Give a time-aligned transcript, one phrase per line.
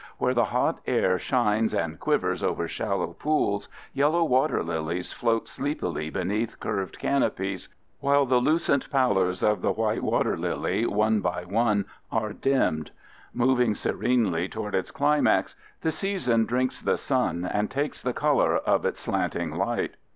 [0.17, 6.09] Where the hot air shines and quivers over shallow pools yellow water lilies float sleepily
[6.09, 11.85] beneath curved canopies, while the lucent pallors of the white water lily one by one
[12.11, 12.89] are dimmed.
[13.31, 18.85] Moving serenely toward its climax, the season drinks the sun and takes the color of
[18.87, 19.97] its slanting light.